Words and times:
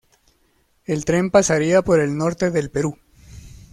El 0.83 1.05
tren 1.05 1.29
pasaría 1.29 1.83
por 1.83 1.99
el 1.99 2.17
norte 2.17 2.49
del 2.49 2.71
Perú. 2.71 2.97